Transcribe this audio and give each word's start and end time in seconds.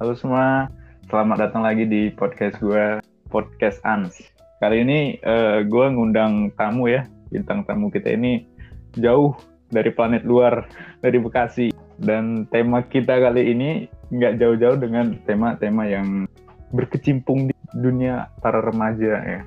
Halo 0.00 0.16
semua, 0.16 0.64
selamat 1.12 1.36
datang 1.44 1.60
lagi 1.60 1.84
di 1.84 2.08
podcast 2.08 2.56
gue, 2.56 3.04
Podcast 3.28 3.84
Ans. 3.84 4.16
Kali 4.56 4.80
ini 4.80 5.20
uh, 5.28 5.60
gue 5.60 5.86
ngundang 5.92 6.56
tamu 6.56 6.88
ya, 6.88 7.04
bintang 7.28 7.68
tamu 7.68 7.92
kita 7.92 8.16
ini 8.16 8.48
jauh 8.96 9.36
dari 9.68 9.92
planet 9.92 10.24
luar, 10.24 10.64
dari 11.04 11.20
Bekasi. 11.20 11.68
Dan 12.00 12.48
tema 12.48 12.80
kita 12.80 13.20
kali 13.20 13.52
ini 13.52 13.92
nggak 14.08 14.40
jauh-jauh 14.40 14.80
dengan 14.80 15.20
tema-tema 15.28 15.84
yang 15.84 16.24
berkecimpung 16.72 17.52
di 17.52 17.54
dunia 17.76 18.32
para 18.40 18.64
remaja 18.64 19.20
ya, 19.20 19.40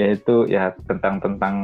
yaitu 0.00 0.48
ya 0.48 0.72
tentang 0.88 1.20
tentang 1.20 1.56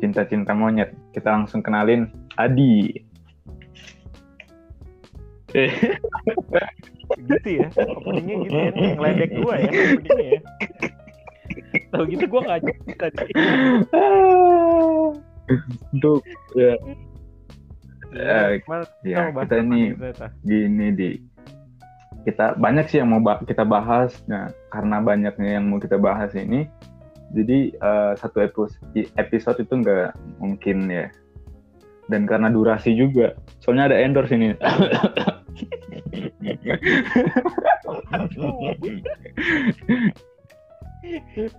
cinta-cinta 0.00 0.56
monyet. 0.56 0.96
Kita 1.12 1.36
langsung 1.36 1.60
kenalin 1.60 2.08
Adi 2.40 3.04
gitu 7.18 7.48
ya. 7.62 7.68
Openingnya 7.72 8.36
gitu 8.44 8.56
ya. 8.56 8.68
Nih 8.74 8.88
ngeledek 8.96 9.30
gue 9.34 9.54
ya 9.54 9.70
openingnya 9.70 10.16
ya. 10.24 10.40
Tahu 11.90 12.04
gitu 12.10 12.24
gue 12.26 12.40
nggak 12.42 12.60
tadi. 12.98 13.32
Untuk 15.94 16.20
ya. 16.54 16.74
Ya, 18.14 18.62
ya 19.02 19.22
kita 19.34 19.54
ini 19.58 19.94
gini 20.46 20.86
di. 20.94 21.10
Kita 22.24 22.56
banyak 22.56 22.88
sih 22.88 23.02
yang 23.02 23.12
mau 23.12 23.20
kita 23.42 23.66
bahas. 23.66 24.16
Nah 24.30 24.50
karena 24.70 25.02
banyaknya 25.02 25.60
yang 25.60 25.66
mau 25.68 25.82
kita 25.82 25.98
bahas 26.00 26.32
ini 26.32 26.70
jadi 27.34 27.74
uh, 27.82 28.12
satu 28.14 28.38
episode 28.46 28.78
episode 29.18 29.58
itu 29.58 29.74
nggak 29.74 30.14
mungkin 30.38 30.86
ya. 30.86 31.10
Dan 32.06 32.28
karena 32.28 32.52
durasi 32.52 32.94
juga. 32.94 33.34
Soalnya 33.64 33.90
ada 33.90 33.96
endorse 33.96 34.36
ini 34.36 34.52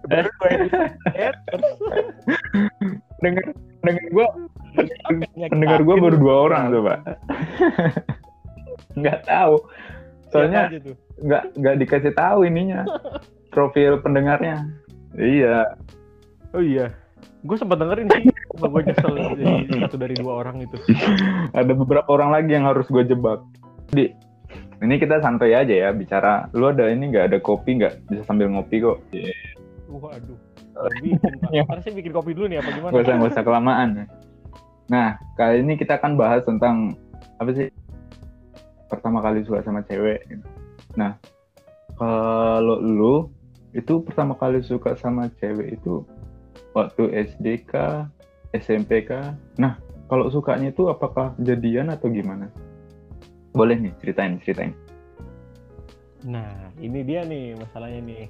baru 0.09 0.29
dengar 3.21 3.45
dengar 3.85 4.05
gue 4.09 4.27
pendengar 5.53 5.79
gue 5.85 5.95
baru 6.01 6.15
dua 6.17 6.35
orang 6.49 6.63
tuh 6.73 6.81
pak. 6.81 6.99
Nggak 8.97 9.19
tahu. 9.29 9.55
Soalnya 10.33 10.73
nggak 11.21 11.43
nggak 11.55 11.75
dikasih 11.79 12.11
tahu 12.17 12.49
ininya 12.49 12.83
profil 13.53 14.01
pendengarnya. 14.01 14.65
Iya. 15.15 15.77
Oh 16.51 16.63
iya. 16.63 16.91
Gue 17.45 17.55
sempat 17.61 17.77
dengerin 17.77 18.09
sih. 18.09 18.25
Gue 18.57 18.81
nyesel 18.81 19.13
jadi 19.37 19.85
satu 19.85 19.97
dari 20.01 20.15
dua 20.17 20.41
orang 20.41 20.65
itu. 20.65 20.77
Ada 21.53 21.73
beberapa 21.77 22.09
orang 22.09 22.33
lagi 22.33 22.51
yang 22.57 22.65
harus 22.65 22.89
gue 22.89 23.05
jebak. 23.05 23.45
Di 23.93 24.09
ini 24.83 24.95
kita 24.99 25.23
santai 25.23 25.55
aja 25.55 25.71
ya 25.71 25.89
bicara. 25.95 26.51
Lu 26.51 26.67
ada 26.71 26.91
ini 26.91 27.11
nggak? 27.11 27.31
Ada 27.31 27.37
kopi 27.39 27.79
nggak? 27.79 28.11
Bisa 28.11 28.21
sambil 28.27 28.51
ngopi 28.51 28.83
kok. 28.83 28.99
Yeah. 29.15 29.31
waduh. 29.87 30.39
Bikin 30.99 31.63
harusnya 31.71 31.93
bikin 31.95 32.11
kopi 32.11 32.35
dulu 32.35 32.51
nih 32.51 32.59
apa 32.59 32.69
gimana? 32.75 32.91
Gak 32.91 33.03
usah 33.07 33.15
gak 33.15 33.31
usah 33.31 33.45
kelamaan 33.45 33.89
nah 34.85 35.17
kali 35.33 35.65
ini 35.65 35.81
kita 35.81 35.97
akan 35.97 36.13
bahas 36.13 36.45
tentang 36.45 36.93
apa 37.41 37.49
sih? 37.57 37.73
Pertama 38.85 39.17
kali 39.17 39.41
suka 39.41 39.65
sama 39.65 39.81
cewek 39.81 40.21
nah 40.93 41.17
kalau 41.97 42.77
lu 42.83 43.15
itu 43.75 44.03
pertama 44.05 44.37
kali 44.37 44.61
suka 44.61 44.93
sama 44.95 45.27
cewek 45.41 45.79
itu 45.79 46.05
waktu 46.75 47.11
SD 47.31 47.67
kah, 47.67 48.07
SMP 48.51 49.07
kah? 49.07 49.35
Nah, 49.59 49.79
kalau 50.11 50.27
sukanya 50.27 50.71
itu 50.71 50.87
apakah 50.91 51.35
jadian 51.39 51.91
atau 51.91 52.11
gimana? 52.11 52.51
Boleh 53.55 53.79
nih, 53.79 53.93
ceritain, 54.03 54.35
ceritain. 54.43 54.75
Nah, 56.27 56.51
ini 56.83 57.07
dia 57.07 57.23
nih 57.23 57.55
masalahnya 57.55 58.03
nih. 58.03 58.27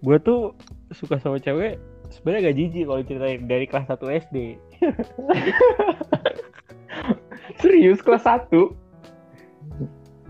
Gue 0.00 0.16
tuh 0.22 0.54
suka 0.94 1.18
sama 1.18 1.42
cewek 1.42 1.76
sebenarnya 2.08 2.50
gak 2.50 2.56
jijik 2.56 2.84
kalau 2.86 3.02
ceritain 3.04 3.42
dari 3.50 3.66
kelas 3.66 3.90
1 3.90 4.30
SD. 4.30 4.36
Serius 7.60 8.00
kelas 8.00 8.24
1? 8.24 8.48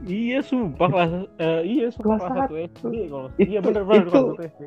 Iya, 0.08 0.40
sumpah 0.40 0.88
kelas 0.88 1.12
uh, 1.44 1.60
iya 1.60 1.92
sumpah 1.92 2.16
kelas, 2.16 2.48
kelas 2.48 2.72
1 2.72 2.80
SD 2.80 2.94
kalau. 3.12 3.28
Iya 3.36 3.60
bener 3.60 3.84
bener 3.84 4.08
kelas 4.08 4.40
1 4.40 4.56
SD 4.56 4.62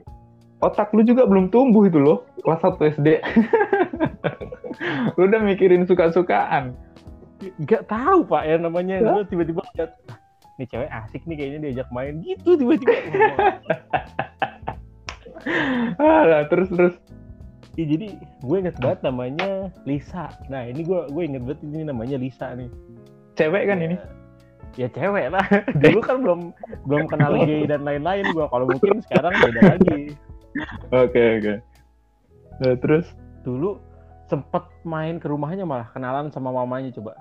otak 0.64 0.96
lu 0.96 1.04
juga 1.04 1.28
belum 1.28 1.52
tumbuh 1.52 1.84
itu 1.84 2.00
loh 2.00 2.24
kelas 2.48 2.64
1 2.64 2.96
SD 2.96 3.08
lu 5.20 5.22
udah 5.28 5.42
mikirin 5.44 5.84
suka-sukaan 5.84 6.72
nggak 7.60 7.84
tahu 7.90 8.24
pak 8.28 8.44
ya 8.48 8.56
namanya. 8.62 9.02
Gue 9.02 9.24
tiba-tiba 9.28 9.62
lihat 9.76 9.92
ah, 10.12 10.18
nih 10.62 10.68
cewek 10.70 10.90
asik 10.92 11.22
nih 11.28 11.36
kayaknya 11.36 11.60
diajak 11.70 11.90
main. 11.92 12.22
Gitu 12.24 12.56
tiba-tiba. 12.56 12.94
Alah, 16.00 16.48
terus 16.48 16.72
terus. 16.72 16.96
Ya, 17.74 17.90
jadi 17.90 18.22
gue 18.22 18.58
inget 18.62 18.78
banget 18.78 19.02
namanya 19.02 19.74
Lisa. 19.90 20.30
Nah 20.46 20.62
ini 20.70 20.86
gue 20.86 21.10
gue 21.10 21.24
inget 21.26 21.42
banget 21.42 21.60
ini 21.66 21.82
namanya 21.90 22.18
Lisa 22.22 22.54
nih. 22.54 22.70
Cewek 23.34 23.66
kan 23.66 23.82
ya, 23.82 23.86
ini? 23.90 23.98
Ya 24.78 24.88
cewek 24.94 25.34
lah. 25.34 25.46
Dulu 25.82 26.00
kan 26.06 26.22
belum 26.22 26.42
belum 26.86 27.04
kenal 27.10 27.34
gay 27.50 27.66
dan 27.66 27.82
lain-lain 27.82 28.30
gue 28.30 28.46
kalau 28.46 28.66
mungkin 28.70 29.02
sekarang 29.10 29.34
beda 29.42 29.62
lagi. 29.74 30.14
Oke 30.94 31.22
oke. 31.42 31.54
Nah, 32.62 32.78
terus? 32.78 33.10
Dulu 33.42 33.82
sempet 34.30 34.64
main 34.86 35.18
ke 35.18 35.26
rumahnya 35.26 35.66
malah 35.66 35.90
kenalan 35.90 36.30
sama 36.30 36.54
mamanya 36.54 36.94
coba. 36.94 37.18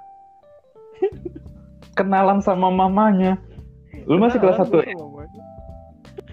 Kenalan 1.98 2.38
sama 2.44 2.68
mamanya. 2.68 3.38
Lu 4.06 4.18
masih 4.18 4.42
kelas 4.42 4.58
satu? 4.62 4.82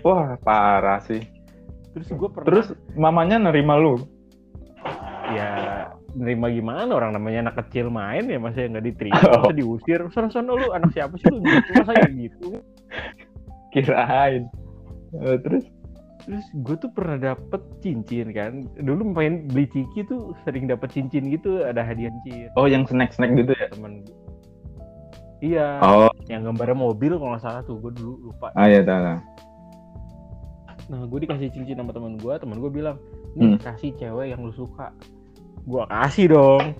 Wah 0.01 0.39
parah 0.41 1.03
sih. 1.03 1.21
Terus 1.93 2.07
gue 2.13 2.29
pernah. 2.29 2.47
Terus 2.47 2.67
mamanya 2.95 3.37
nerima 3.37 3.75
lu? 3.77 3.99
Ya 5.29 5.89
nerima 6.17 6.49
gimana 6.49 6.89
orang 6.89 7.13
namanya 7.13 7.49
anak 7.49 7.65
kecil 7.65 7.93
main 7.93 8.25
ya 8.25 8.41
masih 8.41 8.69
nggak 8.71 8.85
diterima 8.85 9.21
oh. 9.29 9.45
masa 9.45 9.53
diusir 9.53 10.01
sono 10.09 10.29
sono 10.33 10.57
lu 10.57 10.67
anak 10.73 10.89
siapa 10.95 11.13
sih 11.21 11.29
lu 11.29 11.41
masa 11.45 11.91
kayak 11.93 12.13
gitu 12.17 12.47
kirain 13.73 14.49
uh, 15.21 15.37
terus 15.37 15.69
terus 16.25 16.45
gue 16.65 16.75
tuh 16.77 16.91
pernah 16.93 17.17
dapet 17.17 17.61
cincin 17.81 18.33
kan 18.33 18.65
dulu 18.81 19.13
main 19.13 19.49
beli 19.49 19.69
ciki 19.69 20.05
tuh 20.09 20.33
sering 20.45 20.69
dapet 20.69 20.89
cincin 20.93 21.29
gitu 21.29 21.61
ada 21.61 21.85
hadiah 21.85 22.09
cincin 22.21 22.49
oh 22.57 22.65
yang 22.65 22.85
snack 22.89 23.13
snack 23.13 23.33
gitu 23.37 23.53
ya 23.53 23.69
temen 23.69 24.05
iya. 25.39 25.79
Oh. 25.81 26.11
yang 26.29 26.45
gambarnya 26.45 26.77
mobil 26.77 27.17
kalau 27.17 27.35
nggak 27.35 27.43
salah 27.43 27.61
tuh 27.65 27.81
gue 27.81 27.91
dulu 27.95 28.31
lupa. 28.31 28.53
Ah 28.53 28.69
iya 28.69 28.85
tahu 28.85 29.01
nah 30.89 31.05
gue 31.05 31.19
dikasih 31.21 31.53
cincin 31.53 31.77
sama 31.77 31.93
temen 31.93 32.17
gue 32.17 32.33
temen 32.41 32.57
gue 32.57 32.71
bilang 32.73 32.97
nih 33.37 33.53
hmm. 33.53 33.61
kasih 33.61 33.93
cewek 34.01 34.33
yang 34.33 34.41
lu 34.41 34.53
suka. 34.53 34.89
Gue 35.69 35.85
kasih 35.85 36.33
dong. 36.33 36.73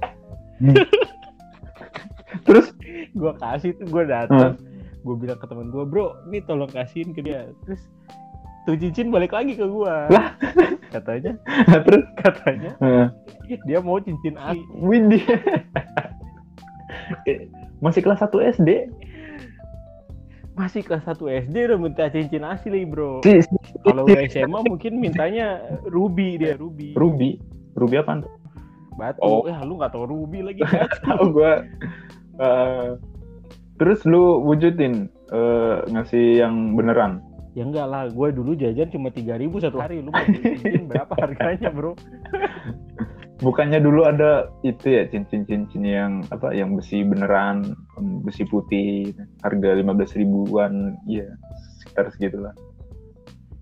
Hmm. 0.58 0.76
terus? 2.50 2.74
Gue 3.14 3.32
kasih 3.38 3.78
tuh 3.78 3.86
gue 3.86 4.04
datang. 4.10 4.58
Hmm. 4.58 4.68
gue 5.00 5.16
bilang 5.16 5.38
ke 5.38 5.46
temen 5.46 5.70
gue 5.70 5.86
bro 5.86 6.18
ini 6.30 6.42
tolong 6.42 6.70
kasihin 6.74 7.14
ke 7.14 7.22
dia. 7.22 7.54
Terus 7.70 7.86
tuh 8.66 8.76
cincin 8.82 9.14
balik 9.14 9.34
lagi 9.34 9.58
ke 9.58 9.66
gua. 9.66 10.10
Lah. 10.12 10.36
Katanya. 10.94 11.38
Terus? 11.86 12.06
Katanya 12.18 12.74
dia 13.66 13.80
mau 13.82 13.98
cincin 13.98 14.38
asli 14.38 14.62
Windy 14.78 15.26
masih 17.80 18.04
kelas 18.04 18.24
1 18.24 18.60
SD 18.60 18.70
masih 20.60 20.84
kelas 20.84 21.08
1 21.08 21.48
SD 21.48 21.56
udah 21.72 21.80
minta 21.80 22.12
cincin 22.12 22.44
asli 22.44 22.84
bro. 22.84 23.24
Kalau 23.88 24.04
udah 24.04 24.28
SMA 24.28 24.60
mungkin 24.68 25.00
mintanya 25.00 25.64
ruby 25.88 26.36
dia 26.36 26.60
ruby. 26.60 26.92
Ruby. 27.00 27.40
Ruby 27.80 27.96
apa? 28.04 28.28
Batu. 29.00 29.24
Oh. 29.24 29.48
ya 29.48 29.64
lu 29.64 29.80
nggak 29.80 29.96
tau 29.96 30.04
ruby 30.04 30.44
lagi 30.44 30.60
tahu 31.08 31.32
gua. 31.32 31.64
Uh, 32.36 33.00
terus 33.80 34.04
lu 34.04 34.44
wujudin 34.44 35.08
uh, 35.32 35.88
ngasih 35.88 36.44
yang 36.44 36.76
beneran? 36.76 37.24
Ya 37.56 37.64
enggak 37.64 37.88
lah 37.88 38.12
gue 38.12 38.28
dulu 38.36 38.52
jajan 38.60 38.92
cuma 38.92 39.16
tiga 39.16 39.40
ribu 39.40 39.64
satu 39.64 39.80
hari. 39.80 40.04
Lu 40.04 40.12
mau 40.12 40.28
cincin 40.28 40.92
berapa 40.92 41.16
harganya 41.16 41.72
bro 41.72 41.96
bukannya 43.40 43.80
dulu 43.80 44.04
ada 44.04 44.52
itu 44.68 45.00
ya 45.00 45.08
cincin-cincin 45.08 45.84
yang 45.84 46.12
apa 46.28 46.52
yang 46.52 46.76
besi 46.76 47.08
beneran 47.08 47.72
besi 48.28 48.44
putih 48.44 49.16
harga 49.44 49.80
lima 49.80 49.96
belas 49.96 50.12
ribuan 50.12 51.00
iya 51.08 51.28
sekitar 51.80 52.12
segitulah 52.12 52.54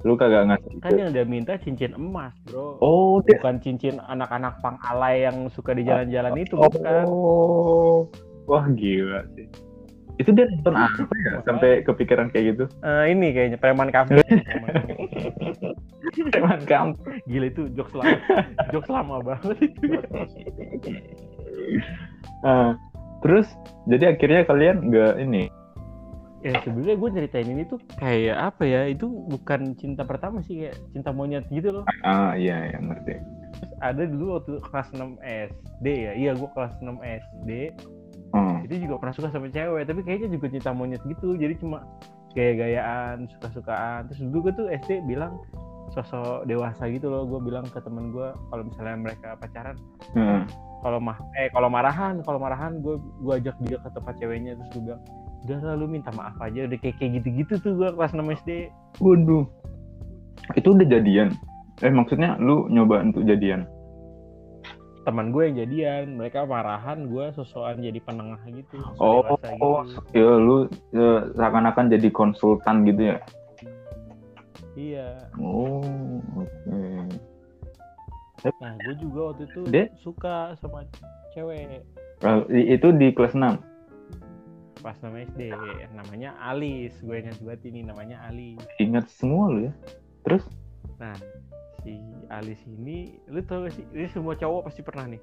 lu 0.06 0.14
kagak 0.14 0.50
ngasih 0.50 0.78
kan 0.82 0.94
itu. 0.94 1.02
yang 1.02 1.12
dia 1.14 1.26
minta 1.26 1.54
cincin 1.62 1.94
emas 1.94 2.34
bro 2.50 2.78
oh 2.82 3.22
bukan 3.22 3.58
dia... 3.58 3.64
cincin 3.66 3.96
anak-anak 4.02 4.58
pang 4.66 4.78
alay 4.82 5.26
yang 5.30 5.50
suka 5.54 5.78
di 5.78 5.86
jalan-jalan 5.86 6.34
itu 6.38 6.54
oh. 6.58 6.70
bukan 6.70 7.06
wah 8.50 8.66
gila 8.74 9.26
sih 9.38 9.46
itu 10.18 10.30
dia 10.34 10.50
nonton 10.50 10.74
apa 10.74 11.14
ya 11.22 11.32
sampai 11.46 11.86
kepikiran 11.86 12.34
kayak 12.34 12.58
gitu? 12.58 12.66
Uh, 12.82 13.06
ini 13.06 13.34
kayaknya 13.34 13.58
preman 13.62 13.94
kampung. 13.94 14.18
preman 16.34 16.62
kampung. 16.66 17.22
Gila 17.30 17.48
itu 17.50 17.70
jokes 17.78 17.94
lama, 17.94 18.18
jokes 18.74 18.90
lama 18.90 19.22
banget 19.22 19.58
itu. 19.70 19.82
uh, 22.48 22.74
terus 23.22 23.48
jadi 23.90 24.18
akhirnya 24.18 24.42
kalian 24.46 24.90
nggak 24.90 25.14
ini 25.22 25.50
ya 26.46 26.54
sebenarnya 26.62 26.96
gue 27.02 27.10
ceritain 27.18 27.50
ini 27.50 27.64
tuh 27.66 27.82
kayak 27.98 28.54
apa 28.54 28.64
ya 28.64 28.86
itu 28.86 29.10
bukan 29.10 29.74
cinta 29.74 30.06
pertama 30.06 30.46
sih 30.46 30.64
kayak 30.64 30.78
cinta 30.94 31.10
monyet 31.10 31.50
gitu 31.50 31.82
loh 31.82 31.86
Ah 32.06 32.38
iya 32.38 32.72
iya 32.72 32.78
ngerti. 32.78 33.18
Terus 33.58 33.74
ada 33.82 34.04
dulu 34.06 34.38
waktu 34.38 34.54
kelas 34.70 34.88
6 34.94 35.18
SD 35.26 35.86
ya 35.90 36.12
iya 36.14 36.32
gue 36.38 36.50
kelas 36.54 36.78
6 36.80 36.94
SD. 37.02 37.50
Itu 38.68 38.84
juga 38.84 39.00
pernah 39.00 39.16
suka 39.16 39.28
sama 39.32 39.48
cewek 39.48 39.88
tapi 39.88 40.04
kayaknya 40.04 40.36
juga 40.36 40.52
cinta 40.52 40.76
monyet 40.76 41.02
gitu 41.08 41.40
jadi 41.40 41.56
cuma 41.58 41.88
gaya-gayaan 42.36 43.26
suka-sukaan 43.32 44.12
terus 44.12 44.20
dulu 44.28 44.52
gue 44.52 44.54
tuh 44.60 44.68
SD 44.70 45.08
bilang 45.08 45.40
sosok 45.96 46.44
dewasa 46.46 46.86
gitu 46.92 47.08
loh 47.08 47.24
gue 47.24 47.40
bilang 47.40 47.64
ke 47.64 47.80
temen 47.80 48.12
gue 48.12 48.30
kalau 48.52 48.64
misalnya 48.68 48.98
mereka 49.00 49.40
pacaran 49.40 49.80
Hmm. 50.14 50.44
kalau 50.84 51.00
mah 51.00 51.18
eh 51.40 51.48
kalau 51.50 51.72
marahan 51.72 52.20
kalau 52.22 52.38
marahan 52.38 52.84
gue 52.84 53.00
gue 53.24 53.34
ajak 53.40 53.56
dia 53.66 53.80
ke 53.80 53.90
tempat 53.96 54.14
ceweknya 54.20 54.54
terus 54.60 54.70
gue 54.76 54.84
bilang 54.92 55.02
udah 55.48 55.60
lah 55.64 55.76
lu 55.80 55.88
minta 55.88 56.12
maaf 56.12 56.36
aja 56.44 56.68
udah 56.68 56.78
kayak 56.84 57.00
kayak 57.00 57.24
gitu-gitu 57.24 57.54
tuh 57.64 57.72
gue 57.80 57.90
kelas 57.96 58.12
6 58.12 58.20
SD 58.44 58.52
Waduh. 59.00 59.46
Itu 60.58 60.74
udah 60.74 60.88
jadian. 60.88 61.36
Eh 61.86 61.94
maksudnya 61.94 62.36
lu 62.42 62.66
nyoba 62.68 63.06
untuk 63.06 63.24
jadian. 63.24 63.68
Teman 65.08 65.32
gue 65.32 65.48
yang 65.48 65.56
jadian 65.58 66.20
mereka 66.20 66.44
marahan 66.44 67.08
gue 67.08 67.32
sosokan 67.32 67.80
jadi 67.80 67.96
penengah 68.04 68.44
gitu 68.46 68.76
Oh, 69.00 69.24
dewasa 69.24 69.48
gitu. 69.48 69.64
oh, 69.64 69.80
ya 70.12 70.32
lu 70.36 70.58
ya, 70.92 71.12
seakan-akan 71.32 71.86
jadi 71.88 72.10
konsultan 72.12 72.84
gitu 72.84 73.16
ya. 73.16 73.18
iya 74.76 75.08
Oh, 75.40 76.20
oke. 76.36 76.80
nah 78.60 78.74
gue 78.78 78.96
juga 79.00 79.20
waktu 79.32 79.44
itu 79.48 79.60
Dia- 79.68 79.92
suka 79.98 80.36
sama 80.60 80.84
cewek 81.32 81.88
Eh, 82.18 82.74
itu 82.74 82.88
di 82.92 83.14
kelas 83.14 83.32
6. 83.32 83.64
pas 84.78 84.94
nama 85.02 85.18
SD 85.20 85.50
namanya 85.92 86.36
Alis 86.38 86.94
gue 87.00 87.16
ingat 87.16 87.40
banget 87.40 87.62
ini 87.66 87.82
namanya 87.82 88.22
Alis 88.24 88.62
Ingat 88.78 89.10
semua 89.10 89.50
lu 89.50 89.60
ya. 89.66 89.74
Terus 90.22 90.44
nah 90.98 91.16
si 91.84 92.02
Alis 92.32 92.62
ini 92.66 93.18
lu 93.30 93.42
tau 93.46 93.66
gak 93.66 93.74
sih 93.76 93.86
ini 93.94 94.08
semua 94.10 94.34
cowok 94.34 94.72
pasti 94.72 94.82
pernah 94.82 95.06
nih 95.10 95.22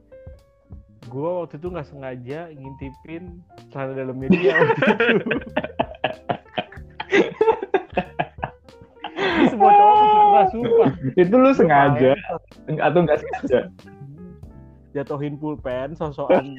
gue 1.04 1.30
waktu 1.44 1.60
itu 1.60 1.68
nggak 1.68 1.88
sengaja 1.88 2.48
ngintipin 2.54 3.44
celana 3.68 3.92
dalamnya 3.92 4.28
dia 4.32 4.52
waktu 4.56 4.80
itu. 5.20 5.28
Semua 9.52 9.70
cowok 9.70 9.94
pasti 9.94 10.16
pernah 10.16 10.46
sumpah 10.48 10.90
itu 11.20 11.34
lu 11.36 11.50
sengaja 11.52 12.12
atau 12.80 12.98
enggak 13.04 13.20
sengaja? 13.20 13.60
jatuhin 14.94 15.34
pulpen 15.36 15.90
sosokan 15.98 16.54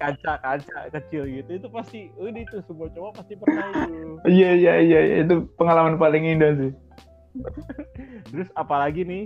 kaca-kaca 0.00 0.88
kecil 0.96 1.28
gitu 1.28 1.60
itu 1.60 1.68
pasti 1.68 2.08
udah 2.16 2.40
itu 2.40 2.56
semua 2.64 2.88
cowok 2.88 3.20
pasti 3.20 3.36
pernah 3.36 3.68
itu 3.84 4.16
Iya 4.24 4.50
iya 4.56 4.74
iya 4.80 5.00
iya. 5.04 5.16
itu 5.28 5.44
pengalaman 5.60 6.00
paling 6.00 6.24
indah 6.24 6.56
sih. 6.56 6.72
Terus 8.26 8.48
apalagi 8.54 9.02
nih 9.02 9.24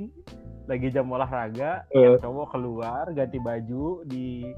lagi 0.65 0.89
jam 0.89 1.09
olahraga 1.09 1.85
Eh. 1.91 2.01
yang 2.01 2.21
cowok 2.21 2.53
keluar 2.53 3.05
ganti 3.13 3.39
baju 3.39 4.05
di 4.05 4.49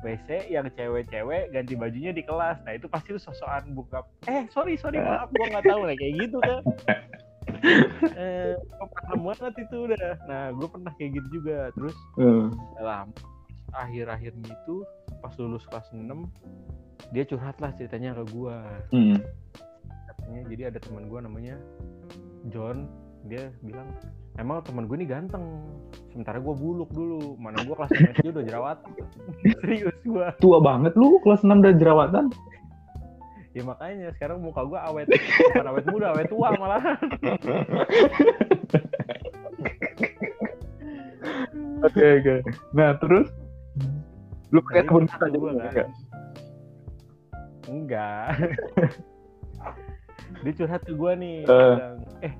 WC 0.00 0.48
yang 0.48 0.66
cewek-cewek 0.72 1.52
ganti 1.52 1.76
bajunya 1.76 2.10
di 2.10 2.24
kelas. 2.24 2.56
Nah 2.64 2.72
itu 2.72 2.88
pasti 2.88 3.12
lu 3.12 3.20
sosokan 3.20 3.70
buka. 3.70 4.00
Eh 4.24 4.48
sorry 4.48 4.74
sorry 4.74 4.96
maaf 4.96 5.28
gua 5.28 5.46
nggak 5.46 5.66
tahu 5.66 5.82
lah 5.84 5.94
kayak 5.94 6.14
gitu 6.18 6.38
kan. 6.40 6.62
Eh 8.16 8.56
pernah 8.80 9.16
banget 9.20 9.54
itu 9.60 9.76
udah. 9.84 10.10
Nah 10.24 10.42
gue 10.50 10.64
pernah 10.64 10.92
kayak 10.96 11.20
gitu 11.20 11.28
juga. 11.36 11.68
Terus 11.76 11.96
Eh, 12.16 12.46
dalam 12.74 13.12
akhir-akhir 13.70 14.32
gitu 14.40 14.82
pas 15.20 15.36
lulus 15.36 15.68
kelas 15.68 15.86
6 15.92 16.08
dia 17.12 17.22
curhat 17.22 17.60
lah 17.60 17.70
ceritanya 17.76 18.16
ke 18.16 18.24
gua. 18.32 18.64
Hmm. 18.90 19.20
katanya 20.08 20.40
jadi 20.48 20.62
ada 20.70 20.78
teman 20.80 21.04
gua 21.06 21.20
namanya 21.20 21.60
John 22.48 22.88
dia 23.28 23.52
bilang 23.60 23.92
emang 24.40 24.64
teman 24.64 24.88
gue 24.88 24.96
ini 24.96 25.04
ganteng. 25.04 25.44
Sementara 26.08 26.40
gua 26.40 26.56
buluk 26.56 26.88
dulu. 26.90 27.36
Mana 27.36 27.60
gua 27.68 27.84
kelas 27.84 27.92
6 27.92 28.16
SD 28.16 28.26
udah 28.32 28.44
jerawat 28.48 28.78
serius 29.60 29.96
gua. 30.08 30.32
Tua 30.40 30.58
banget 30.64 30.96
lu 30.96 31.20
kelas 31.20 31.44
6 31.44 31.60
udah 31.60 31.74
jerawatan. 31.76 32.32
ya 33.50 33.66
makanya 33.66 34.14
sekarang 34.14 34.38
muka 34.40 34.62
gua 34.62 34.86
awet. 34.88 35.10
Bukan 35.10 35.66
awet 35.68 35.84
muda 35.90 36.14
awet 36.14 36.30
tua 36.30 36.54
malah 36.56 36.80
Oke 41.80 42.04
oke. 42.20 42.44
Nah 42.76 42.92
terus? 43.00 43.28
Lu 44.54 44.60
pakai 44.62 44.86
kata 44.86 45.00
mata 45.02 45.26
gua 45.34 45.50
juga 45.54 45.70
kan, 45.72 45.88
enggak? 47.70 48.26
dia 50.40 50.52
curhat 50.54 50.82
ke 50.82 50.92
gua 50.92 51.12
nih 51.12 51.42
Eh. 51.42 51.46
dia 51.46 51.68
bilang 51.70 51.98
eh 52.20 52.34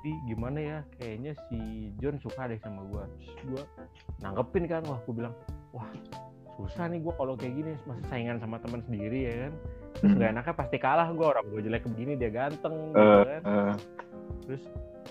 di 0.00 0.12
gimana 0.26 0.58
ya 0.58 0.78
kayaknya 0.96 1.32
si 1.46 1.58
John 1.98 2.16
suka 2.18 2.48
deh 2.48 2.56
sama 2.58 2.80
gua 2.84 3.04
Terus 3.16 3.44
gua 3.46 3.62
nanggepin 4.20 4.64
kan 4.64 4.82
wah 4.84 5.00
gua 5.02 5.14
bilang 5.14 5.34
wah 5.70 5.88
susah 6.56 6.88
nih 6.88 7.00
gua 7.00 7.12
kalau 7.14 7.34
kayak 7.34 7.54
gini 7.54 7.72
masih 7.84 8.04
saingan 8.06 8.36
sama 8.36 8.56
teman 8.58 8.80
sendiri 8.82 9.20
ya 9.24 9.34
kan 9.46 9.52
terus 9.92 10.10
Hmm. 10.10 10.18
gak 10.18 10.30
enaknya 10.30 10.54
pasti 10.54 10.76
kalah 10.76 11.08
gua 11.12 11.26
orang 11.32 11.44
gua 11.48 11.60
jelek 11.60 11.84
begini 11.86 12.12
dia 12.14 12.30
ganteng 12.30 12.76
gitu 12.92 13.00
kan 13.24 13.42
eh. 13.42 13.74
terus 14.44 14.62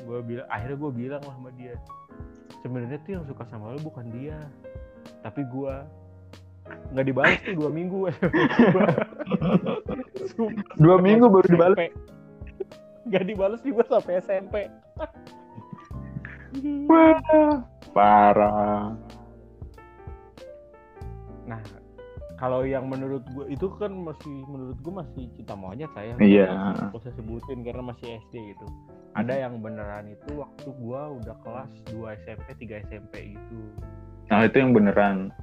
gua 0.03 0.19
bilang 0.21 0.47
akhirnya 0.47 0.77
gua 0.77 0.91
bilang 0.91 1.21
lah 1.21 1.33
sama 1.33 1.49
dia 1.53 1.73
sebenarnya 2.59 2.97
tuh 2.99 3.11
yang 3.13 3.25
suka 3.25 3.43
sama 3.45 3.73
lu 3.73 3.79
bukan 3.79 4.05
dia 4.09 4.37
tapi 5.21 5.45
gua 5.45 5.85
nggak 6.93 7.05
dibalas 7.05 7.39
tuh 7.41 7.53
dua 7.55 7.69
minggu 7.69 7.99
Dua 10.77 10.95
minggu 10.97 11.25
baru 11.27 11.47
dibalas. 11.47 11.77
Nggak 13.09 13.25
dibalas 13.25 13.61
juga 13.65 13.83
sampai 13.89 14.21
SMP 14.21 14.55
Wah, 16.89 17.61
parah. 17.93 18.97
nah 21.45 21.61
kalau 22.37 22.65
yang 22.65 22.89
menurut 22.89 23.21
gue 23.33 23.49
itu 23.53 23.69
kan 23.77 23.93
masih 23.93 24.45
menurut 24.49 24.77
gue 24.79 24.93
masih 24.93 25.23
cinta 25.37 25.53
monyet 25.53 25.89
saya 25.93 26.13
Iya. 26.17 26.49
Gak 26.89 26.97
usah 27.05 27.13
sebutin 27.13 27.61
karena 27.61 27.89
masih 27.89 28.17
SD 28.29 28.53
gitu 28.55 28.65
ada 29.17 29.33
yang 29.33 29.57
beneran 29.59 30.05
itu 30.05 30.37
waktu 30.37 30.69
gua 30.77 31.17
udah 31.17 31.33
kelas 31.41 31.71
2 31.89 32.13
SMP 32.23 32.47
3 32.61 32.85
SMP 32.87 33.13
gitu 33.33 33.57
Nah 34.29 34.45
itu 34.45 34.61
yang 34.61 34.77
beneran. 34.77 35.33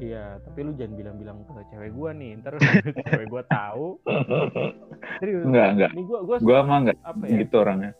Iya, 0.00 0.40
tapi 0.40 0.64
lu 0.64 0.72
jangan 0.76 0.96
bilang-bilang 0.96 1.38
ke 1.44 1.52
cewek 1.68 1.92
gua 1.92 2.16
nih, 2.16 2.40
ntar 2.40 2.56
cewek 3.12 3.28
gua 3.28 3.44
tahu. 3.44 4.00
Serius. 5.18 5.44
Enggak 5.44 5.68
enggak. 5.72 5.90
Nih 5.92 6.04
gua 6.04 6.20
gua 6.22 6.36
Gua 6.38 6.60
mah 6.62 6.78
enggak 6.82 6.98
apa 7.02 7.22
ya? 7.24 7.36
gitu 7.40 7.54
orangnya. 7.56 7.92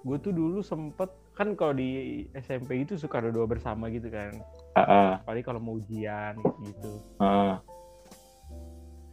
Gua 0.00 0.16
tuh 0.16 0.32
dulu 0.32 0.60
sempet 0.60 1.10
kan 1.34 1.54
kalau 1.54 1.70
di 1.72 1.90
SMP 2.34 2.82
itu 2.82 2.98
suka 2.98 3.18
ada 3.18 3.30
doa 3.30 3.46
bersama 3.46 3.86
gitu 3.88 4.10
kan. 4.10 4.34
Ah, 4.74 5.18
Apalagi 5.20 5.42
kalau 5.42 5.58
mau 5.58 5.74
ujian 5.76 6.34
gitu. 6.62 6.92
ah. 7.18 7.58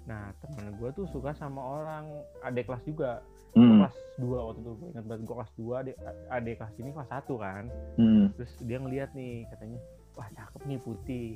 Nah, 0.05 0.29
temen 0.37 0.77
gua 0.77 0.89
tuh 0.91 1.09
suka 1.09 1.33
sama 1.33 1.61
orang 1.61 2.05
adik 2.41 2.69
kelas 2.69 2.85
juga. 2.85 3.11
Hmm, 3.55 3.87
Kelas 3.87 3.95
2 4.19 4.37
waktu 4.37 4.59
itu 4.61 4.71
gua 4.75 4.87
ingat 4.91 5.05
banget 5.07 5.21
gua 5.23 5.35
kelas 5.39 5.53
2, 5.55 5.73
adik, 5.79 5.95
adik 6.29 6.53
kelas 6.59 6.73
ini 6.75 6.89
kelas 6.91 7.09
1 7.09 7.33
kan. 7.35 7.63
hmm, 7.95 8.25
Terus 8.35 8.51
dia 8.61 8.77
ngeliat 8.77 9.09
nih 9.11 9.33
katanya, 9.47 9.79
"Wah, 10.13 10.27
cakep 10.29 10.61
nih 10.65 10.79
putih." 10.79 11.29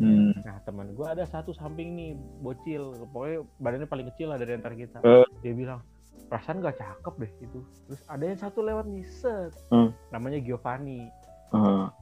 Hmm. 0.00 0.32
Nah 0.44 0.56
teman 0.64 0.92
gue 0.92 1.06
ada 1.06 1.24
satu 1.26 1.54
samping 1.54 1.94
nih 1.94 2.10
bocil, 2.40 2.94
pokoknya 3.12 3.38
badannya 3.60 3.88
paling 3.88 4.06
kecil 4.14 4.32
lah 4.32 4.38
dari 4.38 4.56
antara 4.56 4.74
kita. 4.74 4.98
Eh. 5.02 5.26
Dia 5.40 5.52
bilang 5.54 5.80
perasaan 6.28 6.64
gak 6.64 6.80
cakep 6.80 7.14
deh 7.20 7.32
itu. 7.44 7.60
Terus 7.86 8.02
ada 8.08 8.24
yang 8.24 8.40
satu 8.40 8.64
lewat 8.64 8.88
nih 8.88 9.04
set, 9.06 9.52
Hmm. 9.70 9.92
namanya 10.10 10.40
Giovanni. 10.40 11.06
Ah, 11.54 11.92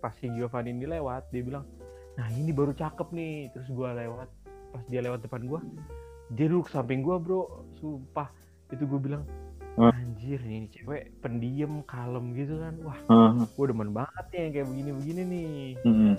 Pas 0.00 0.14
si 0.16 0.30
Giovanni 0.32 0.72
ini 0.72 0.88
lewat, 0.88 1.28
dia 1.28 1.44
bilang, 1.44 1.66
nah 2.16 2.24
ini 2.32 2.54
baru 2.56 2.72
cakep 2.72 3.12
nih. 3.12 3.52
Terus 3.52 3.68
gue 3.68 3.88
lewat, 3.90 4.28
pas 4.72 4.82
dia 4.88 5.04
lewat 5.04 5.26
depan 5.26 5.44
gue, 5.44 5.60
dia 6.32 6.46
duduk 6.48 6.72
samping 6.72 7.04
gue 7.04 7.16
bro, 7.20 7.66
sumpah. 7.76 8.32
Itu 8.72 8.86
gue 8.86 8.96
bilang, 8.96 9.26
anjir 9.76 10.40
ini 10.40 10.68
cewek 10.72 11.12
pendiam, 11.20 11.84
kalem 11.84 12.32
gitu 12.32 12.60
kan. 12.60 12.74
Wah 12.80 12.98
ah, 13.12 13.44
gue 13.44 13.66
demen 13.68 13.92
banget 13.92 14.24
nih 14.32 14.40
yang 14.40 14.52
kayak 14.52 14.66
begini-begini 14.72 15.22
nih. 15.26 15.64
hmm. 15.84 16.14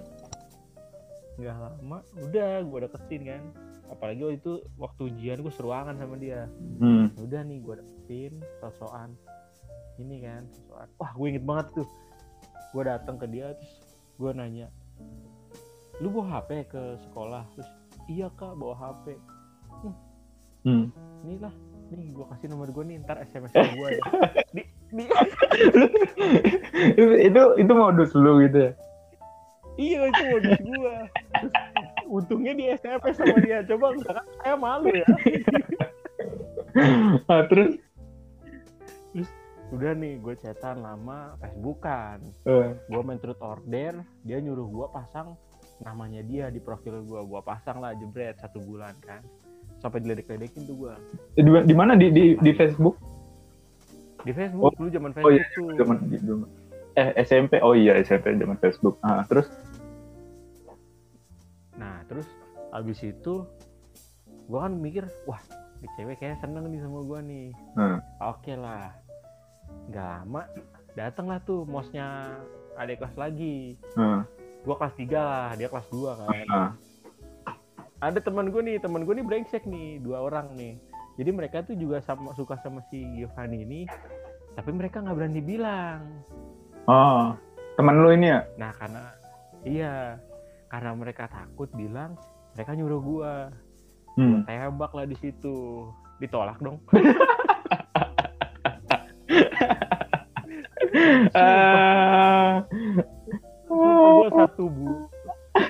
Nggak 1.39 1.55
lama 1.55 1.97
udah 2.19 2.51
gue 2.63 2.79
deketin 2.88 3.21
kan. 3.27 3.43
Apalagi 3.91 4.21
waktu 4.23 4.38
itu 4.39 4.53
waktu 4.79 5.01
ujian 5.11 5.38
gue 5.43 5.53
seruangan 5.53 5.95
sama 6.00 6.15
dia. 6.15 6.47
Hmm. 6.79 7.11
udah 7.19 7.41
nih 7.43 7.59
gue 7.59 7.75
deketin 7.79 8.33
sosokan. 8.59 9.15
Ini 10.00 10.15
kan 10.23 10.41
sosokan. 10.51 10.88
Wah 11.00 11.11
gue 11.13 11.27
inget 11.27 11.45
banget 11.45 11.67
tuh. 11.83 11.88
Gue 12.71 12.83
datang 12.88 13.19
ke 13.19 13.27
dia 13.27 13.51
terus 13.55 13.73
gue 14.19 14.31
nanya 14.31 14.67
lu 16.01 16.09
bawa 16.09 16.41
HP 16.41 16.65
ke 16.71 16.81
sekolah? 17.09 17.45
Terus 17.53 17.69
iya 18.09 18.27
kak 18.33 18.57
bawa 18.57 18.73
HP 18.73 19.15
Hmm. 20.61 20.93
inilah 21.25 21.50
nih 21.89 22.13
gue 22.13 22.25
kasih 22.29 22.47
nomor 22.53 22.69
gue 22.69 22.83
nih 22.85 23.01
ntar 23.01 23.17
SMS 23.25 23.50
gue 23.50 23.89
ya. 23.97 24.03
di, 24.55 24.61
di, 24.93 25.03
itu, 26.93 27.03
itu 27.17 27.41
itu 27.57 27.73
modus 27.73 28.13
lu 28.13 28.45
gitu 28.45 28.69
ya. 28.69 28.71
iya 29.81 30.00
itu 30.05 30.21
modus 30.29 30.59
gue 30.61 30.95
untungnya 32.17 32.53
di 32.53 32.65
SMS 32.69 33.15
sama 33.17 33.38
dia. 33.41 33.63
Coba 33.65 33.95
enggak 33.95 34.13
kan 34.19 34.25
saya 34.41 34.55
malu 34.55 34.89
ya. 34.91 35.07
Ah, 37.27 37.43
terus? 37.51 37.75
Udah 39.71 39.95
nih 39.95 40.19
gue 40.19 40.36
chatan 40.36 40.83
lama 40.83 41.36
Facebookan 41.39 42.19
eh, 42.43 42.75
gue 42.75 43.01
main 43.07 43.15
truth 43.24 43.39
order 43.39 44.03
dia 44.27 44.38
nyuruh 44.43 44.67
gue 44.67 44.88
pasang 44.91 45.39
namanya 45.79 46.19
dia 46.27 46.51
di 46.51 46.60
profil 46.60 47.07
gue 47.07 47.21
gue 47.24 47.41
pasang 47.43 47.79
lah 47.79 47.95
jebret 47.95 48.36
satu 48.39 48.60
bulan 48.63 48.91
kan. 49.03 49.24
Sampai 49.79 50.03
diledek-ledekin 50.03 50.67
tuh 50.67 50.75
gue 50.75 50.93
di, 51.36 51.43
di 51.43 51.75
mana? 51.75 51.95
Di, 51.95 52.07
di 52.12 52.36
di 52.38 52.51
Facebook? 52.51 53.00
Di 54.24 54.31
Facebook 54.36 54.62
Oh, 54.62 54.71
dulu 54.75 54.89
zaman 54.91 55.12
oh 55.12 55.15
Facebook 55.15 55.36
iya, 55.36 55.45
tuh. 55.55 55.67
Zaman 55.79 55.95
zaman- 56.19 56.51
eh 56.91 57.10
SMP 57.24 57.60
oh 57.63 57.71
iya 57.71 57.95
SMP 58.00 58.36
zaman 58.36 58.60
Facebook. 58.60 59.00
Ah 59.03 59.24
terus 59.27 59.48
nah 61.81 62.05
terus 62.05 62.29
abis 62.69 63.01
itu 63.01 63.41
gue 64.45 64.59
kan 64.59 64.73
mikir 64.77 65.09
wah 65.25 65.41
di 65.81 65.89
cewek 65.97 66.21
kayak 66.21 66.38
seneng 66.38 66.69
nih 66.69 66.77
sama 66.77 67.01
gue 67.01 67.19
nih. 67.25 67.47
Hmm. 67.73 67.97
oke 68.21 68.53
lah. 68.53 68.93
Nggak 69.89 70.05
lama 70.05 70.41
dateng 70.93 71.25
lah 71.25 71.39
tuh 71.41 71.65
mosnya 71.65 72.38
adik 72.77 73.01
kelas 73.01 73.17
lagi. 73.17 73.75
Hmm. 73.97 74.21
gue 74.61 74.75
kelas 74.77 74.93
3 74.93 75.09
lah 75.09 75.50
dia 75.57 75.67
kelas 75.73 75.89
2 75.89 76.21
kan. 76.21 76.45
Ah. 76.53 76.71
ada 78.01 78.17
teman 78.21 78.53
gue 78.53 78.61
nih 78.61 78.77
teman 78.77 79.05
gue 79.05 79.13
nih 79.13 79.25
brengsek 79.25 79.65
nih 79.65 79.97
dua 80.01 80.21
orang 80.21 80.53
nih. 80.53 80.77
Jadi 81.17 81.29
mereka 81.33 81.65
tuh 81.65 81.77
juga 81.77 82.01
sama 82.01 82.33
suka 82.38 82.57
sama 82.61 82.81
si 82.89 83.01
Giovanni 83.17 83.65
ini 83.65 83.81
tapi 84.53 84.69
mereka 84.73 85.01
nggak 85.01 85.17
berani 85.17 85.41
bilang. 85.41 86.01
Oh 86.85 87.33
teman 87.77 88.01
lu 88.01 88.09
ini 88.13 88.29
ya? 88.29 88.41
Nah 88.57 88.71
karena 88.77 89.03
iya 89.65 89.93
karena 90.71 90.95
mereka 90.95 91.27
takut 91.27 91.67
bilang 91.75 92.15
mereka 92.55 92.71
nyuruh 92.71 93.01
gua. 93.03 93.35
Hmm. 94.15 94.43
tembak 94.43 94.91
lah 94.95 95.07
di 95.07 95.15
situ. 95.19 95.87
Ditolak 96.23 96.63
dong. 96.63 96.79
Ah. 101.31 102.67
gue 103.71 104.29
satu 104.35 104.67
bu 104.67 105.07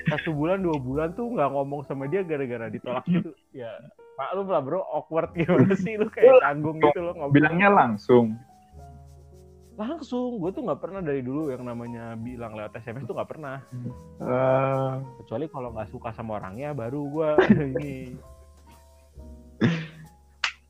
satu 0.09 0.33
bulan 0.33 0.65
dua 0.65 0.81
bulan 0.81 1.13
tuh 1.13 1.29
nggak 1.29 1.53
ngomong 1.53 1.85
sama 1.85 2.09
dia 2.09 2.25
gara-gara 2.25 2.67
ditolak 2.73 3.05
gitu. 3.05 3.31
Ya 3.53 3.69
maklum 4.17 4.49
lah 4.49 4.61
bro. 4.65 4.81
Awkward 4.81 5.37
gimana 5.37 5.77
sih 5.77 6.01
lu? 6.01 6.09
Kayak 6.09 6.41
tanggung 6.41 6.81
gitu 6.81 6.99
lo 7.05 7.13
ngobrol 7.13 7.37
bilangnya 7.37 7.69
langsung 7.69 8.33
langsung 9.81 10.37
gue 10.37 10.51
tuh 10.53 10.61
nggak 10.61 10.81
pernah 10.81 11.01
dari 11.01 11.25
dulu 11.25 11.49
yang 11.49 11.65
namanya 11.65 12.13
bilang 12.13 12.53
lewat 12.53 12.77
SMS 12.77 13.09
tuh 13.09 13.17
nggak 13.17 13.31
pernah. 13.31 13.57
Ah. 14.21 15.01
kecuali 15.21 15.45
kalau 15.49 15.73
nggak 15.73 15.89
suka 15.89 16.13
sama 16.13 16.37
orangnya 16.37 16.71
baru 16.77 17.01
gue 17.09 17.29
ini. 17.73 17.97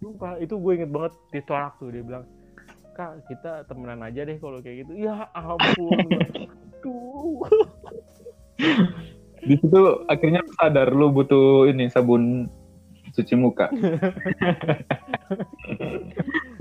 Sumpah, 0.02 0.42
itu 0.42 0.58
gue 0.58 0.72
inget 0.82 0.90
banget 0.90 1.14
ditolak 1.30 1.78
tuh 1.78 1.94
dia 1.94 2.02
bilang 2.02 2.26
kak 2.92 3.24
kita 3.30 3.64
temenan 3.70 4.02
aja 4.04 4.26
deh 4.26 4.40
kalau 4.40 4.64
kayak 4.64 4.88
gitu. 4.88 4.98
Ya 4.98 5.30
ampun 5.36 6.00
tuh 6.82 7.46
di 9.42 9.56
situ 9.58 9.82
akhirnya 10.06 10.42
sadar 10.58 10.94
lu 10.94 11.10
butuh 11.10 11.66
ini 11.66 11.90
sabun 11.90 12.46
cuci 13.12 13.36
muka 13.36 13.68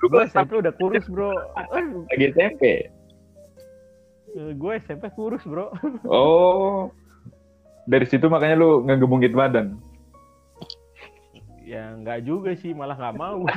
lu 0.01 0.07
gue 0.09 0.23
SMP 0.29 0.57
udah 0.65 0.73
kurus 0.81 1.05
bro. 1.13 1.33
Lagi 2.09 2.33
SMP 2.33 2.89
gue 4.35 4.73
SMP 4.87 5.11
kurus 5.15 5.43
bro. 5.43 5.75
Oh. 6.07 6.91
Dari 7.91 8.07
situ 8.07 8.31
makanya 8.31 8.55
lu 8.61 8.87
ngegebungkit 8.87 9.35
badan? 9.35 9.81
Ya 11.67 11.95
nggak 11.99 12.23
juga 12.27 12.55
sih. 12.55 12.71
Malah 12.71 12.95
nggak 12.99 13.17
mau 13.19 13.43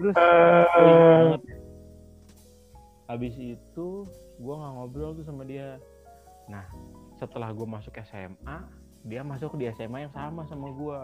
terus 0.00 0.14
Eh, 0.16 1.34
habis 3.10 3.34
itu 3.36 3.88
gue 4.40 4.54
nggak 4.54 4.72
ngobrol 4.76 5.16
tuh 5.16 5.24
sama 5.24 5.44
dia. 5.48 5.80
Nah 6.48 6.64
setelah 7.16 7.52
gue 7.52 7.66
masuk 7.68 7.92
SMA 8.04 8.58
dia 9.00 9.24
masuk 9.24 9.56
di 9.56 9.64
SMA 9.72 10.04
yang 10.08 10.12
sama 10.12 10.44
sama 10.44 10.68
gue 10.76 11.00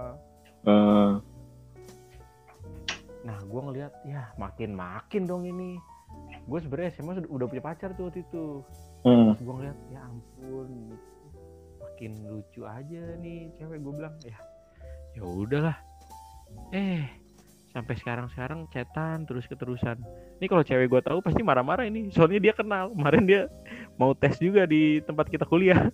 eh, 0.68 1.12
nah 3.26 3.38
gue 3.42 3.60
ngeliat 3.60 3.92
ya 4.06 4.30
makin 4.38 4.78
makin 4.78 5.26
dong 5.26 5.42
ini. 5.42 5.74
Gue 6.46 6.62
sebenarnya 6.62 6.94
SMA 6.94 7.26
udah 7.26 7.46
punya 7.50 7.62
pacar 7.62 7.90
tuh 7.98 8.08
waktu 8.08 8.22
itu. 8.22 8.62
Hmm. 9.02 9.38
gue 9.38 9.54
ngeliat 9.54 9.78
ya 9.90 10.02
ampun 10.02 10.98
makin 11.78 12.12
lucu 12.26 12.66
aja 12.66 13.02
nih 13.18 13.50
cewek 13.58 13.82
gue 13.82 13.92
bilang. 13.92 14.14
Ya 14.22 14.38
ya 15.18 15.22
udahlah. 15.26 15.76
Eh 16.70 17.02
sampai 17.74 17.94
sekarang 17.98 18.32
sekarang 18.32 18.64
chatan 18.72 19.28
terus 19.28 19.44
keterusan 19.44 20.00
ini 20.40 20.48
kalau 20.48 20.64
cewek 20.64 20.88
gue 20.88 21.00
tahu 21.04 21.20
pasti 21.20 21.44
marah-marah 21.44 21.84
ini 21.84 22.08
soalnya 22.14 22.40
dia 22.40 22.54
kenal. 22.54 22.94
Kemarin 22.94 23.24
dia 23.26 23.40
mau 23.98 24.14
tes 24.14 24.38
juga 24.38 24.68
di 24.68 25.02
tempat 25.02 25.26
kita 25.32 25.48
kuliah. 25.48 25.88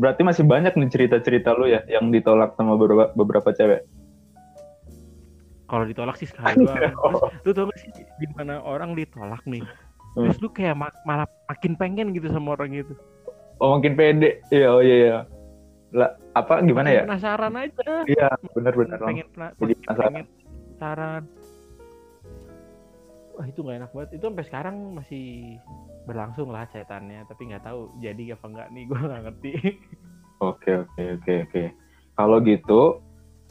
Berarti 0.00 0.22
masih 0.24 0.44
banyak 0.48 0.72
nih 0.74 0.90
cerita-cerita 0.90 1.52
lu 1.52 1.68
ya 1.68 1.84
yang 1.86 2.08
ditolak 2.08 2.56
sama 2.56 2.74
beberapa, 2.80 3.12
beberapa 3.12 3.52
cewek. 3.52 3.84
Kalau 5.68 5.84
ditolak 5.84 6.16
sih 6.16 6.24
sekali 6.24 6.56
doang 6.58 6.80
terus 6.80 7.20
lu 7.44 7.50
tau 7.52 7.64
gak 7.66 7.78
sih 7.78 7.90
gimana 8.18 8.58
orang 8.60 8.92
ditolak 8.92 9.44
nih 9.44 9.62
terus 10.16 10.40
lu 10.40 10.48
kayak 10.48 10.74
ma- 10.74 10.98
malah 11.02 11.28
makin 11.46 11.76
pengen 11.76 12.10
gitu 12.10 12.28
sama 12.28 12.56
orang 12.56 12.74
itu 12.74 12.96
Oh 13.58 13.74
makin 13.74 13.94
pede. 13.94 14.38
Iya, 14.48 14.70
oh 14.70 14.78
iya 14.78 14.96
iya. 14.96 15.18
Lah, 15.90 16.14
apa 16.30 16.62
gimana 16.62 16.88
ya? 16.88 17.02
Makin 17.02 17.10
penasaran 17.10 17.54
aja 17.58 17.90
Iya, 18.06 18.28
benar-benar. 18.54 18.98
pengen 19.02 19.26
pena- 19.28 19.50
Jadi 19.52 19.72
makin 19.74 19.82
penasaran. 19.82 20.06
pengen 20.08 20.26
penasaran 20.70 21.22
wah 23.34 23.46
itu 23.46 23.58
nggak 23.60 23.76
enak 23.78 23.90
banget 23.92 24.10
itu 24.14 24.24
sampai 24.24 24.46
sekarang 24.46 24.76
masih 24.94 25.24
berlangsung 26.02 26.48
lah 26.48 26.66
cetannya 26.66 27.22
tapi 27.26 27.46
nggak 27.46 27.62
tahu 27.62 27.86
jadi 27.98 28.34
apa 28.34 28.46
nggak 28.46 28.68
nih 28.70 28.82
gue 28.90 28.98
nggak 29.00 29.22
ngerti 29.24 29.52
Oke, 30.38 30.70
oke, 30.72 31.02
oke, 31.18 31.34
oke. 31.46 31.62
Kalau 32.14 32.38
gitu, 32.40 33.02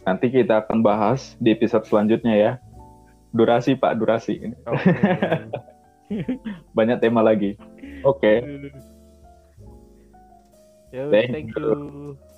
nanti 0.08 0.32
kita 0.32 0.64
akan 0.64 0.80
bahas 0.80 1.36
di 1.44 1.52
episode 1.52 1.84
selanjutnya 1.84 2.32
ya. 2.32 2.52
Durasi, 3.36 3.76
Pak, 3.76 4.00
durasi. 4.00 4.40
Ini 4.40 4.56
Oke. 4.64 4.96
Banyak 6.78 7.04
tema 7.04 7.20
lagi. 7.20 7.60
Oke. 8.08 8.40
Ya, 10.96 11.12
Thank 11.12 11.52
thank 11.52 11.52
you. 11.52 12.16
you 12.16 12.37